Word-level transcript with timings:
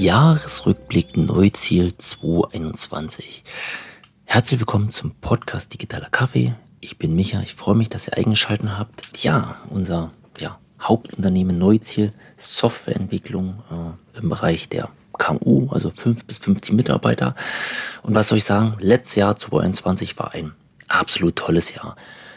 Jahresrückblick 0.00 1.18
Neuziel 1.18 1.94
2021. 1.94 3.44
Herzlich 4.24 4.58
willkommen 4.58 4.88
zum 4.88 5.10
Podcast 5.16 5.74
Digitaler 5.74 6.08
Kaffee. 6.08 6.54
Ich 6.80 6.96
bin 6.96 7.14
Micha, 7.14 7.42
ich 7.42 7.54
freue 7.54 7.74
mich, 7.74 7.90
dass 7.90 8.08
ihr 8.08 8.16
eingeschaltet 8.16 8.78
habt. 8.78 9.22
Ja, 9.22 9.56
unser 9.68 10.10
ja, 10.38 10.58
Hauptunternehmen 10.80 11.58
Neuziel, 11.58 12.14
Softwareentwicklung 12.38 13.62
äh, 13.70 14.18
im 14.20 14.30
Bereich 14.30 14.70
der 14.70 14.88
KMU, 15.18 15.68
also 15.70 15.90
5 15.90 16.24
bis 16.24 16.38
15 16.38 16.74
Mitarbeiter. 16.74 17.34
Und 18.02 18.14
was 18.14 18.28
soll 18.28 18.38
ich 18.38 18.44
sagen? 18.44 18.76
Letztes 18.78 19.16
Jahr 19.16 19.36
2021 19.36 20.18
war 20.18 20.32
ein 20.32 20.52
absolut 20.88 21.36
tolles 21.36 21.74
Jahr. 21.74 21.94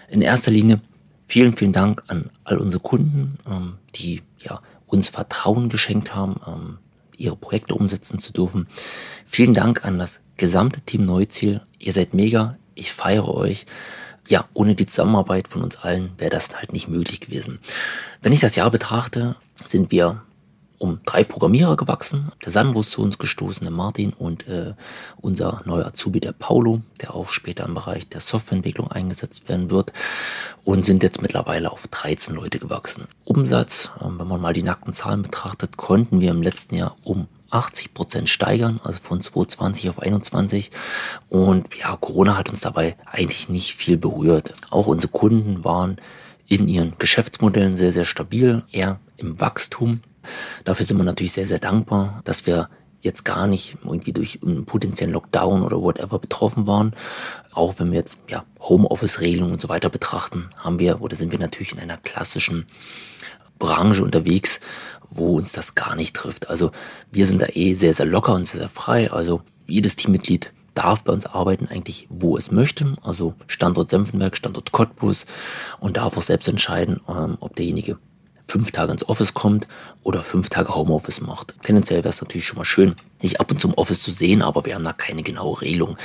In 0.09 0.21
erster 0.21 0.51
Linie 0.51 0.81
vielen, 1.29 1.55
vielen 1.55 1.71
Dank 1.71 2.03
an 2.07 2.29
all 2.43 2.57
unsere 2.57 2.83
Kunden, 2.83 3.37
ähm, 3.49 3.75
die 3.95 4.21
ja, 4.39 4.59
uns 4.85 5.07
Vertrauen 5.07 5.69
geschenkt 5.69 6.13
haben, 6.13 6.41
ähm, 6.45 6.79
ihre 7.17 7.35
Projekte 7.35 7.75
umsetzen 7.75 8.19
zu 8.19 8.33
dürfen. 8.33 8.67
Vielen 9.25 9.53
Dank 9.53 9.85
an 9.85 9.99
das 9.99 10.19
gesamte 10.37 10.81
Team 10.81 11.05
Neuziel. 11.05 11.61
Ihr 11.79 11.93
seid 11.93 12.13
mega. 12.13 12.57
Ich 12.75 12.91
feiere 12.91 13.33
euch. 13.33 13.65
Ja, 14.27 14.45
ohne 14.53 14.75
die 14.75 14.85
Zusammenarbeit 14.85 15.47
von 15.47 15.63
uns 15.63 15.77
allen 15.77 16.11
wäre 16.17 16.29
das 16.29 16.55
halt 16.55 16.73
nicht 16.73 16.87
möglich 16.87 17.19
gewesen. 17.19 17.59
Wenn 18.21 18.31
ich 18.31 18.39
das 18.39 18.55
Jahr 18.55 18.71
betrachte, 18.71 19.35
sind 19.65 19.91
wir 19.91 20.23
um 20.83 20.99
drei 21.05 21.23
Programmierer 21.23 21.77
gewachsen. 21.77 22.33
Der 22.43 22.51
Sandro 22.51 22.81
ist 22.81 22.91
zu 22.91 23.01
uns 23.01 23.17
gestoßen, 23.17 23.63
der 23.63 23.71
Martin 23.71 24.11
und 24.11 24.49
äh, 24.49 24.73
unser 25.21 25.61
neuer 25.63 25.87
Azubi, 25.87 26.19
der 26.19 26.33
Paulo, 26.33 26.81
der 26.99 27.15
auch 27.15 27.29
später 27.29 27.63
im 27.63 27.73
Bereich 27.73 28.09
der 28.09 28.19
Softwareentwicklung 28.19 28.91
eingesetzt 28.91 29.47
werden 29.47 29.71
wird. 29.71 29.93
Und 30.65 30.85
sind 30.85 31.01
jetzt 31.01 31.21
mittlerweile 31.21 31.71
auf 31.71 31.87
13 31.87 32.35
Leute 32.35 32.59
gewachsen. 32.59 33.05
Umsatz, 33.23 33.91
äh, 34.01 34.03
wenn 34.03 34.27
man 34.27 34.41
mal 34.41 34.51
die 34.51 34.61
nackten 34.61 34.91
Zahlen 34.91 35.21
betrachtet, 35.21 35.77
konnten 35.77 36.19
wir 36.19 36.31
im 36.31 36.41
letzten 36.41 36.75
Jahr 36.75 36.97
um 37.05 37.27
80 37.49 37.93
Prozent 37.93 38.27
steigern, 38.27 38.81
also 38.83 38.99
von 39.01 39.21
2020 39.21 39.89
auf 39.89 39.99
21. 39.99 40.69
Und 41.29 41.73
ja, 41.77 41.95
Corona 41.95 42.37
hat 42.37 42.49
uns 42.49 42.59
dabei 42.59 42.97
eigentlich 43.05 43.47
nicht 43.47 43.75
viel 43.75 43.95
berührt. 43.95 44.53
Auch 44.69 44.87
unsere 44.87 45.13
Kunden 45.13 45.63
waren 45.63 45.95
in 46.45 46.67
ihren 46.67 46.97
Geschäftsmodellen 46.99 47.77
sehr, 47.77 47.93
sehr 47.93 48.03
stabil, 48.03 48.63
eher 48.69 48.99
im 49.15 49.39
Wachstum. 49.39 50.01
Dafür 50.63 50.85
sind 50.85 50.97
wir 50.97 51.03
natürlich 51.03 51.33
sehr, 51.33 51.47
sehr 51.47 51.59
dankbar, 51.59 52.21
dass 52.23 52.45
wir 52.45 52.69
jetzt 53.01 53.25
gar 53.25 53.47
nicht 53.47 53.77
irgendwie 53.83 54.13
durch 54.13 54.39
einen 54.41 54.65
potenziellen 54.65 55.13
Lockdown 55.13 55.61
oder 55.61 55.81
whatever 55.81 56.19
betroffen 56.19 56.67
waren. 56.67 56.95
Auch 57.51 57.75
wenn 57.77 57.91
wir 57.91 57.99
jetzt 57.99 58.17
ja, 58.29 58.45
Homeoffice-Regelungen 58.61 59.53
und 59.53 59.61
so 59.61 59.69
weiter 59.69 59.89
betrachten, 59.89 60.49
haben 60.57 60.79
wir 60.79 61.01
oder 61.01 61.15
sind 61.15 61.31
wir 61.31 61.39
natürlich 61.39 61.73
in 61.73 61.79
einer 61.79 61.97
klassischen 61.97 62.65
Branche 63.59 64.03
unterwegs, 64.03 64.59
wo 65.09 65.37
uns 65.37 65.51
das 65.51 65.75
gar 65.75 65.95
nicht 65.95 66.15
trifft. 66.15 66.49
Also 66.49 66.71
wir 67.11 67.27
sind 67.27 67.41
da 67.41 67.47
eh 67.53 67.75
sehr, 67.75 67.93
sehr 67.93 68.05
locker 68.05 68.33
und 68.33 68.47
sehr, 68.47 68.61
sehr 68.61 68.69
frei. 68.69 69.11
Also 69.11 69.41
jedes 69.67 69.95
Teammitglied 69.95 70.51
darf 70.73 71.03
bei 71.03 71.13
uns 71.13 71.25
arbeiten, 71.25 71.67
eigentlich 71.67 72.07
wo 72.09 72.37
es 72.37 72.51
möchte. 72.51 72.95
Also 73.03 73.35
Standort 73.47 73.89
Senfenberg, 73.89 74.35
Standort 74.35 74.71
Cottbus 74.71 75.25
und 75.79 75.97
darf 75.97 76.17
auch 76.17 76.21
selbst 76.21 76.47
entscheiden, 76.47 76.99
ähm, 77.07 77.37
ob 77.39 77.55
derjenige 77.55 77.97
fünf 78.53 78.71
Tage 78.71 78.91
ins 78.91 79.09
Office 79.09 79.33
kommt 79.33 79.67
oder 80.03 80.21
fünf 80.21 80.47
Tage 80.47 80.75
Homeoffice 80.75 81.21
macht. 81.21 81.55
Tendenziell 81.63 82.03
wäre 82.03 82.09
es 82.09 82.21
natürlich 82.21 82.45
schon 82.45 82.59
mal 82.59 82.65
schön, 82.65 82.93
nicht 83.19 83.39
ab 83.39 83.49
und 83.49 83.59
zu 83.59 83.67
im 83.67 83.73
Office 83.73 84.03
zu 84.03 84.11
sehen, 84.11 84.43
aber 84.43 84.63
wir 84.63 84.75
haben 84.75 84.83
da 84.83 84.93
keine 84.93 85.23
genaue 85.23 85.59
Regelung, 85.61 85.97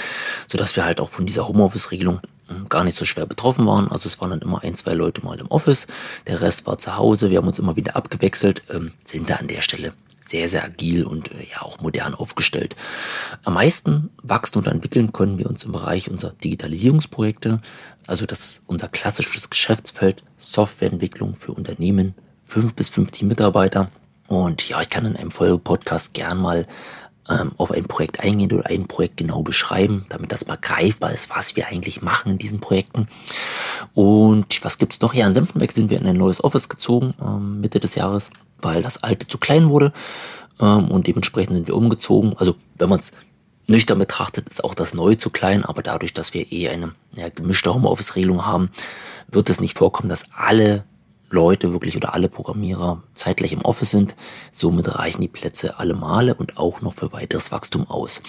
sodass 0.51 0.75
wir 0.75 0.87
halt 0.87 0.99
auch 0.99 1.11
von 1.11 1.27
dieser 1.27 1.47
Homeoffice-Regelung 1.47 2.21
hm, 2.47 2.71
gar 2.71 2.85
nicht 2.85 2.97
so 2.97 3.05
schwer 3.05 3.27
betroffen 3.27 3.67
waren. 3.67 3.89
Also 3.93 4.09
es 4.09 4.19
waren 4.23 4.31
dann 4.31 4.41
immer 4.41 4.63
ein, 4.63 4.75
zwei 4.77 4.95
Leute 4.95 5.23
mal 5.23 5.39
im 5.39 5.49
Office, 5.49 5.89
der 6.27 6.41
Rest 6.41 6.67
war 6.67 6.79
zu 6.79 6.97
Hause, 6.97 7.29
wir 7.29 7.37
haben 7.37 7.49
uns 7.49 7.59
immer 7.59 7.77
wieder 7.77 7.97
abgewechselt, 7.97 8.63
ähm, 8.71 8.93
sind 9.05 9.29
da 9.29 9.37
an 9.37 9.49
der 9.49 9.61
Stelle 9.61 9.93
sehr, 10.25 10.49
sehr 10.49 10.65
agil 10.65 11.05
und 11.05 11.31
äh, 11.33 11.49
ja 11.53 11.61
auch 11.61 11.83
modern 11.83 12.15
aufgestellt. 12.15 12.77
Am 13.45 13.55
meisten 13.55 14.09
wachsen 14.23 14.57
und 14.57 14.69
entwickeln 14.69 15.13
können 15.13 15.39
wir 15.39 15.51
uns 15.51 15.65
im 15.65 15.73
Bereich 15.73 16.11
unserer 16.11 16.33
Digitalisierungsprojekte, 16.33 17.61
also 18.07 18.25
das 18.25 18.41
ist 18.41 18.63
unser 18.67 18.89
klassisches 18.89 19.51
Geschäftsfeld, 19.51 20.23
Softwareentwicklung 20.39 21.35
für 21.35 21.53
Unternehmen, 21.53 22.15
fünf 22.49 22.75
bis 22.75 22.89
50 22.89 23.25
Mitarbeiter. 23.25 23.91
Und 24.27 24.69
ja, 24.69 24.81
ich 24.81 24.91
kann 24.91 25.07
in 25.07 25.17
einem 25.17 25.31
Folge-Podcast 25.31 26.15
gern 26.15 26.39
mal 26.39 26.67
ähm, 27.29 27.53
auf 27.59 27.71
ein 27.71 27.85
Projekt 27.85 28.21
eingehen 28.21 28.53
oder 28.53 28.67
ein 28.67 28.89
Projekt 28.89 29.19
genau 29.19 29.43
beschreiben, 29.43 30.07
damit 30.09 30.33
das 30.33 30.47
mal 30.47 30.57
greifbar 30.57 31.13
ist, 31.13 31.31
was 31.31 31.57
wir 31.57 31.69
eigentlich 31.69 32.03
machen 32.03 32.33
in 32.33 32.39
diesen 32.39 32.61
Projekten. 32.61 33.07
Und 33.95 34.65
was 34.65 34.79
gibt's 34.79 35.01
noch? 35.01 35.15
Ja, 35.15 35.27
in 35.27 35.35
Senftenberg 35.35 35.73
sind 35.73 35.91
wir 35.91 36.01
in 36.01 36.07
ein 36.07 36.17
neues 36.17 36.43
Office 36.43 36.69
gezogen, 36.69 37.15
ähm, 37.21 37.61
Mitte 37.61 37.81
des 37.81 37.95
Jahres, 37.95 38.31
weil 38.61 38.83
das 38.83 39.03
alte 39.03 39.29
zu 39.29 39.39
klein 39.39 39.69
wurde. 39.69 39.93
Ähm, 40.59 40.91
und 40.91 41.07
dementsprechend 41.07 41.55
sind 41.55 41.69
wir 41.69 41.77
umgezogen. 41.77 42.35
Also, 42.37 42.57
wenn 42.79 42.89
man 42.89 43.01
es 43.01 43.13
nüchtern 43.67 43.99
betrachtet, 43.99 44.49
ist 44.49 44.65
auch 44.65 44.75
das 44.75 44.95
Neue 44.95 45.19
zu 45.19 45.29
klein, 45.29 45.65
aber 45.65 45.83
dadurch, 45.83 46.15
dass 46.15 46.33
wir 46.33 46.51
eh 46.51 46.71
eine 46.71 46.93
ja, 47.15 47.29
gemischte 47.29 47.73
Homeoffice-Regelung 47.75 48.47
haben, 48.47 48.71
wird 49.31 49.51
es 49.51 49.61
nicht 49.61 49.77
vorkommen, 49.77 50.09
dass 50.09 50.25
alle 50.35 50.85
Leute 51.31 51.73
wirklich 51.73 51.97
oder 51.97 52.15
alle 52.15 52.29
Programmierer 52.29 53.03
zeitgleich 53.15 53.53
im 53.53 53.63
Office 53.63 53.91
sind. 53.91 54.17
Somit 54.53 54.95
reichen 54.95 55.21
die 55.21 55.29
Plätze 55.29 55.79
alle 55.79 55.95
Male 55.95 56.35
und 56.35 56.57
auch 56.57 56.81
noch 56.81 56.95
für 56.95 57.13
weiteres 57.13 57.53
Wachstum 57.53 57.89
aus. 57.89 58.23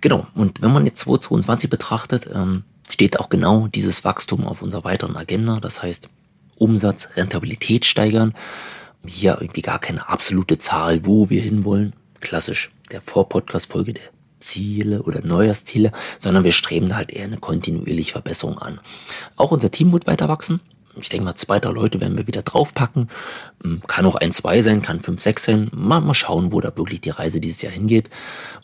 Genau, 0.00 0.26
und 0.34 0.62
wenn 0.62 0.72
man 0.72 0.86
jetzt 0.86 1.00
2022 1.00 1.68
betrachtet, 1.68 2.30
ähm, 2.32 2.64
steht 2.88 3.20
auch 3.20 3.28
genau 3.28 3.66
dieses 3.66 4.04
Wachstum 4.04 4.46
auf 4.46 4.62
unserer 4.62 4.84
weiteren 4.84 5.16
Agenda. 5.16 5.60
Das 5.60 5.82
heißt, 5.82 6.08
Umsatz, 6.56 7.08
Rentabilität 7.16 7.84
steigern. 7.84 8.34
Hier 9.06 9.38
irgendwie 9.40 9.62
gar 9.62 9.78
keine 9.78 10.08
absolute 10.08 10.58
Zahl, 10.58 11.06
wo 11.06 11.30
wir 11.30 11.40
hinwollen. 11.40 11.94
Klassisch 12.20 12.70
der 12.92 13.00
Vorpodcast-Folge 13.00 13.94
der 13.94 14.02
Ziele 14.40 15.02
oder 15.02 15.20
Neujahrsziele, 15.22 15.92
sondern 16.18 16.44
wir 16.44 16.52
streben 16.52 16.88
da 16.90 16.96
halt 16.96 17.10
eher 17.10 17.24
eine 17.24 17.38
kontinuierliche 17.38 18.12
Verbesserung 18.12 18.58
an. 18.58 18.80
Auch 19.36 19.52
unser 19.52 19.70
Team 19.70 19.92
wird 19.92 20.06
weiter 20.06 20.28
wachsen 20.28 20.60
ich 20.96 21.08
denke 21.08 21.24
mal, 21.24 21.34
zwei, 21.34 21.60
drei 21.60 21.70
Leute 21.70 22.00
werden 22.00 22.16
wir 22.16 22.26
wieder 22.26 22.42
draufpacken. 22.42 23.08
Hm, 23.62 23.82
kann 23.86 24.06
auch 24.06 24.16
ein, 24.16 24.32
zwei 24.32 24.62
sein, 24.62 24.82
kann 24.82 25.00
fünf, 25.00 25.20
sechs 25.20 25.44
sein. 25.44 25.70
Mal, 25.74 26.00
mal 26.00 26.14
schauen, 26.14 26.52
wo 26.52 26.60
da 26.60 26.76
wirklich 26.76 27.00
die 27.00 27.10
Reise 27.10 27.40
dieses 27.40 27.62
Jahr 27.62 27.72
hingeht. 27.72 28.10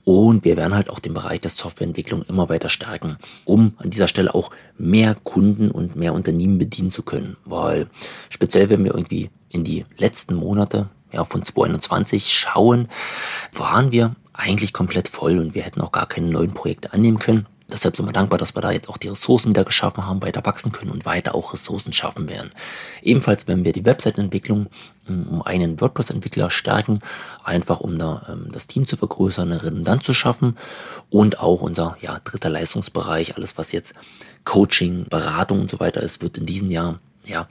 Und 0.05 0.45
wir 0.45 0.57
werden 0.57 0.75
halt 0.75 0.91
auch 0.91 0.99
den 0.99 1.15
Bereich 1.15 1.41
der 1.41 1.51
Softwareentwicklung 1.51 2.23
immer 2.23 2.49
weiter 2.49 2.69
stärken, 2.69 3.17
um 3.45 3.75
an 3.79 3.91
dieser 3.91 4.09
Stelle 4.09 4.35
auch 4.35 4.51
mehr 4.79 5.15
Kunden 5.15 5.71
und 5.71 5.97
mehr 5.97 6.15
Unternehmen 6.15 6.59
bedienen 6.59 6.91
zu 6.91 7.03
können. 7.03 7.37
Weil 7.45 7.89
speziell, 8.29 8.71
wenn 8.71 8.85
wir 8.85 8.95
irgendwie 8.95 9.31
in 9.51 9.65
die 9.65 9.85
letzten 9.97 10.35
Monate 10.35 10.89
ja, 11.13 11.25
von 11.25 11.43
2021 11.43 12.33
schauen, 12.33 12.89
waren 13.53 13.93
wir 13.93 14.15
eigentlich 14.33 14.73
komplett 14.73 15.09
voll 15.09 15.39
und 15.39 15.55
wir 15.55 15.63
hätten 15.63 15.81
auch 15.81 15.93
gar 15.93 16.07
keine 16.07 16.29
neuen 16.29 16.53
Projekte 16.53 16.93
annehmen 16.93 17.19
können. 17.19 17.47
Deshalb 17.71 17.97
sind 17.97 18.07
wir 18.07 18.13
dankbar, 18.13 18.39
dass 18.39 18.55
wir 18.55 18.63
da 18.63 18.71
jetzt 18.71 18.89
auch 18.89 18.97
die 18.97 19.09
Ressourcen 19.09 19.51
wieder 19.51 19.65
geschaffen 19.65 20.07
haben, 20.07 20.23
weiter 20.23 20.45
wachsen 20.45 20.71
können 20.71 20.93
und 20.93 21.05
weiter 21.05 21.35
auch 21.35 21.53
Ressourcen 21.53 21.93
schaffen 21.93 22.29
werden. 22.29 22.53
Ebenfalls 23.03 23.49
werden 23.49 23.65
wir 23.65 23.73
die 23.73 23.85
Website-Entwicklung 23.85 24.69
ähm, 25.09 25.27
um 25.29 25.43
einen 25.43 25.81
WordPress-Entwickler 25.81 26.51
stärken, 26.51 27.01
einfach 27.43 27.81
um 27.81 27.99
da 27.99 28.25
ähm, 28.29 28.51
das 28.53 28.69
Team 28.69 28.87
zu 28.87 28.97
vergrößern, 28.97 29.51
eine 29.51 29.63
Redundanz 29.63 30.05
zu 30.05 30.15
schaffen 30.15 30.57
und 31.11 31.41
auch 31.41 31.61
unser 31.61 31.97
ja, 32.01 32.21
dritter 32.23 32.51
Leistungsbereich, 32.51 33.37
alles 33.37 33.59
was 33.59 33.73
jetzt 33.73 33.95
Coaching, 34.45 35.07
Beratung 35.09 35.63
und 35.63 35.71
so 35.71 35.81
weiter 35.81 36.03
ist, 36.03 36.23
wird 36.23 36.39
in 36.39 36.47
diesem 36.47 36.71
Jahr 36.71 37.01
ja 37.25 37.49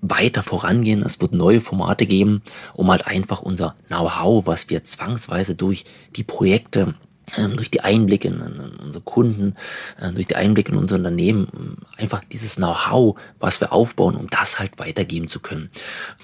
weiter 0.00 0.42
vorangehen. 0.42 1.02
Es 1.02 1.20
wird 1.20 1.32
neue 1.32 1.60
Formate 1.60 2.06
geben, 2.06 2.42
um 2.74 2.90
halt 2.90 3.06
einfach 3.06 3.40
unser 3.40 3.74
Know-how, 3.88 4.46
was 4.46 4.68
wir 4.70 4.84
zwangsweise 4.84 5.54
durch 5.54 5.84
die 6.14 6.24
Projekte 6.24 6.94
durch 7.56 7.70
die 7.70 7.80
Einblicke 7.80 8.28
in, 8.28 8.40
unsere 8.40 9.02
Kunden, 9.02 9.56
äh, 10.00 10.12
durch 10.12 10.26
die 10.26 10.36
Einblicke 10.36 10.72
in 10.72 10.78
unser 10.78 10.96
Unternehmen, 10.96 11.78
einfach 11.96 12.22
dieses 12.30 12.56
Know-how, 12.56 13.16
was 13.38 13.60
wir 13.60 13.72
aufbauen, 13.72 14.16
um 14.16 14.28
das 14.30 14.58
halt 14.58 14.78
weitergeben 14.78 15.28
zu 15.28 15.40
können. 15.40 15.70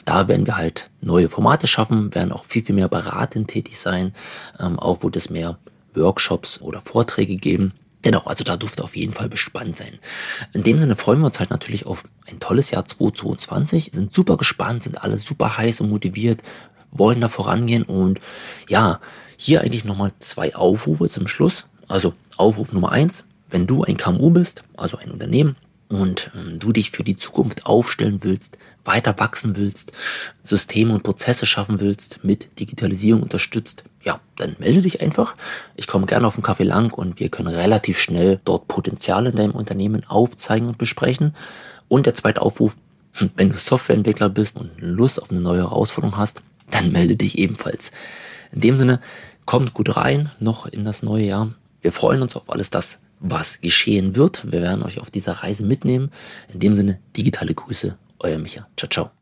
Da 0.04 0.28
werden 0.28 0.46
wir 0.46 0.56
halt 0.56 0.90
neue 1.00 1.28
Formate 1.28 1.66
schaffen, 1.66 2.14
werden 2.14 2.32
auch 2.32 2.44
viel, 2.44 2.64
viel 2.64 2.74
mehr 2.74 2.88
beratend 2.88 3.48
tätig 3.48 3.78
sein, 3.78 4.14
ähm, 4.58 4.78
auch 4.78 5.02
wird 5.02 5.16
es 5.16 5.30
mehr 5.30 5.58
Workshops 5.94 6.60
oder 6.60 6.80
Vorträge 6.80 7.36
geben. 7.36 7.72
Dennoch, 8.04 8.26
also 8.26 8.44
da 8.44 8.56
dürfte 8.56 8.82
auf 8.82 8.96
jeden 8.96 9.12
Fall 9.12 9.28
bespannt 9.28 9.76
sein. 9.76 9.98
In 10.54 10.62
dem 10.62 10.78
Sinne 10.78 10.96
freuen 10.96 11.20
wir 11.20 11.26
uns 11.26 11.38
halt 11.38 11.50
natürlich 11.50 11.84
auf 11.84 12.04
ein 12.26 12.40
tolles 12.40 12.70
Jahr 12.70 12.84
2022, 12.84 13.90
sind 13.92 14.14
super 14.14 14.38
gespannt, 14.38 14.84
sind 14.84 15.02
alle 15.02 15.18
super 15.18 15.58
heiß 15.58 15.82
und 15.82 15.90
motiviert, 15.90 16.42
wollen 16.92 17.20
da 17.20 17.28
vorangehen 17.28 17.82
und 17.82 18.20
ja, 18.68 19.00
hier 19.40 19.62
eigentlich 19.62 19.84
nochmal 19.84 20.12
zwei 20.18 20.54
Aufrufe 20.54 21.08
zum 21.08 21.26
Schluss. 21.26 21.66
Also 21.88 22.12
Aufruf 22.36 22.72
Nummer 22.72 22.92
eins, 22.92 23.24
wenn 23.48 23.66
du 23.66 23.82
ein 23.82 23.96
KMU 23.96 24.30
bist, 24.30 24.64
also 24.76 24.98
ein 24.98 25.10
Unternehmen, 25.10 25.56
und 25.88 26.30
ähm, 26.34 26.58
du 26.60 26.72
dich 26.72 26.92
für 26.92 27.02
die 27.02 27.16
Zukunft 27.16 27.66
aufstellen 27.66 28.20
willst, 28.22 28.58
weiter 28.84 29.18
wachsen 29.18 29.56
willst, 29.56 29.92
Systeme 30.42 30.94
und 30.94 31.02
Prozesse 31.02 31.46
schaffen 31.46 31.80
willst, 31.80 32.22
mit 32.22 32.60
Digitalisierung 32.60 33.22
unterstützt, 33.22 33.84
ja, 34.02 34.20
dann 34.36 34.56
melde 34.58 34.82
dich 34.82 35.00
einfach. 35.02 35.34
Ich 35.74 35.86
komme 35.86 36.06
gerne 36.06 36.26
auf 36.26 36.36
den 36.36 36.44
Kaffee 36.44 36.64
lang 36.64 36.92
und 36.92 37.18
wir 37.18 37.28
können 37.28 37.48
relativ 37.48 37.98
schnell 37.98 38.40
dort 38.44 38.68
Potenziale 38.68 39.30
in 39.30 39.36
deinem 39.36 39.52
Unternehmen 39.52 40.04
aufzeigen 40.06 40.68
und 40.68 40.78
besprechen. 40.78 41.34
Und 41.88 42.06
der 42.06 42.14
zweite 42.14 42.40
Aufruf, 42.40 42.76
wenn 43.36 43.50
du 43.50 43.58
Softwareentwickler 43.58 44.28
bist 44.28 44.56
und 44.56 44.70
Lust 44.78 45.20
auf 45.20 45.30
eine 45.30 45.40
neue 45.40 45.60
Herausforderung 45.62 46.16
hast, 46.16 46.42
dann 46.70 46.92
melde 46.92 47.16
dich 47.16 47.36
ebenfalls. 47.36 47.90
In 48.52 48.60
dem 48.60 48.78
Sinne, 48.78 49.00
kommt 49.50 49.74
gut 49.74 49.96
rein 49.96 50.30
noch 50.38 50.66
in 50.66 50.84
das 50.84 51.02
neue 51.02 51.24
Jahr. 51.24 51.50
Wir 51.80 51.90
freuen 51.90 52.22
uns 52.22 52.36
auf 52.36 52.50
alles 52.50 52.70
das, 52.70 53.00
was 53.18 53.60
geschehen 53.60 54.14
wird. 54.14 54.52
Wir 54.52 54.62
werden 54.62 54.84
euch 54.84 55.00
auf 55.00 55.10
dieser 55.10 55.32
Reise 55.32 55.64
mitnehmen. 55.64 56.12
In 56.54 56.60
dem 56.60 56.76
Sinne, 56.76 57.00
digitale 57.16 57.52
Grüße, 57.52 57.96
euer 58.20 58.38
Micha. 58.38 58.68
Ciao, 58.76 58.88
ciao. 58.88 59.19